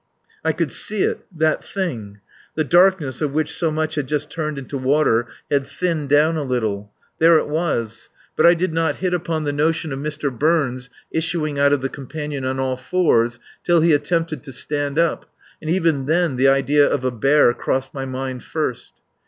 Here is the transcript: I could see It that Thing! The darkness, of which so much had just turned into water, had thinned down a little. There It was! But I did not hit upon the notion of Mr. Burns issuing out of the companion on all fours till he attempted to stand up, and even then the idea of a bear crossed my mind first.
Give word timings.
I 0.43 0.51
could 0.51 0.71
see 0.71 1.03
It 1.03 1.19
that 1.31 1.63
Thing! 1.63 2.21
The 2.55 2.63
darkness, 2.63 3.21
of 3.21 3.33
which 3.33 3.55
so 3.55 3.69
much 3.69 3.93
had 3.93 4.07
just 4.07 4.31
turned 4.31 4.57
into 4.57 4.75
water, 4.75 5.27
had 5.51 5.67
thinned 5.67 6.09
down 6.09 6.37
a 6.37 6.41
little. 6.43 6.91
There 7.19 7.37
It 7.37 7.47
was! 7.47 8.09
But 8.35 8.47
I 8.47 8.55
did 8.55 8.73
not 8.73 8.95
hit 8.95 9.13
upon 9.13 9.43
the 9.43 9.53
notion 9.53 9.93
of 9.93 9.99
Mr. 9.99 10.35
Burns 10.35 10.89
issuing 11.11 11.59
out 11.59 11.71
of 11.71 11.81
the 11.81 11.87
companion 11.87 12.43
on 12.45 12.59
all 12.59 12.77
fours 12.77 13.39
till 13.63 13.81
he 13.81 13.93
attempted 13.93 14.41
to 14.41 14.51
stand 14.51 14.97
up, 14.97 15.29
and 15.61 15.69
even 15.69 16.07
then 16.07 16.35
the 16.35 16.47
idea 16.47 16.87
of 16.89 17.05
a 17.05 17.11
bear 17.11 17.53
crossed 17.53 17.93
my 17.93 18.05
mind 18.05 18.41
first. 18.41 18.93